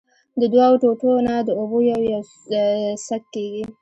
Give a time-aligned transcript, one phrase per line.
[0.39, 2.21] د دؤو ټوټو نه د اوبو يو يو
[3.07, 3.63] څک کېږي